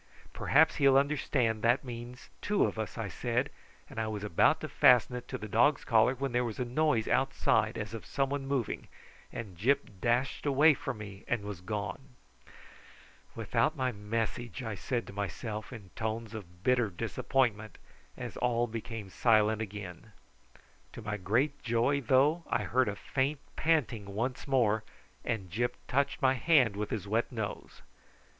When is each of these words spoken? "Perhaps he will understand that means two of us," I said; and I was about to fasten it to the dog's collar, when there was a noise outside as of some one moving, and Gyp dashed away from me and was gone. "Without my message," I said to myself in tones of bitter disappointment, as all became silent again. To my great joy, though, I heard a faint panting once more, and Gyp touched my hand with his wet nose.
"Perhaps 0.33 0.77
he 0.77 0.87
will 0.87 0.97
understand 0.97 1.61
that 1.61 1.83
means 1.83 2.29
two 2.41 2.65
of 2.65 2.79
us," 2.79 2.97
I 2.97 3.07
said; 3.07 3.51
and 3.87 3.99
I 3.99 4.07
was 4.07 4.23
about 4.23 4.59
to 4.61 4.67
fasten 4.67 5.15
it 5.15 5.27
to 5.27 5.37
the 5.37 5.47
dog's 5.47 5.83
collar, 5.85 6.15
when 6.15 6.31
there 6.31 6.43
was 6.43 6.57
a 6.57 6.65
noise 6.65 7.07
outside 7.07 7.77
as 7.77 7.93
of 7.93 8.03
some 8.07 8.31
one 8.31 8.47
moving, 8.47 8.87
and 9.31 9.55
Gyp 9.55 9.99
dashed 10.01 10.47
away 10.47 10.73
from 10.73 10.97
me 10.97 11.23
and 11.27 11.43
was 11.43 11.61
gone. 11.61 12.15
"Without 13.35 13.75
my 13.77 13.91
message," 13.91 14.63
I 14.63 14.73
said 14.73 15.05
to 15.05 15.13
myself 15.13 15.71
in 15.71 15.91
tones 15.95 16.33
of 16.33 16.63
bitter 16.63 16.89
disappointment, 16.89 17.77
as 18.17 18.37
all 18.37 18.65
became 18.65 19.11
silent 19.11 19.61
again. 19.61 20.13
To 20.93 21.03
my 21.03 21.17
great 21.17 21.61
joy, 21.61 22.01
though, 22.01 22.43
I 22.49 22.63
heard 22.63 22.87
a 22.89 22.95
faint 22.95 23.37
panting 23.55 24.15
once 24.15 24.47
more, 24.47 24.83
and 25.23 25.51
Gyp 25.51 25.73
touched 25.87 26.23
my 26.23 26.33
hand 26.33 26.75
with 26.75 26.89
his 26.89 27.07
wet 27.07 27.31
nose. 27.31 27.83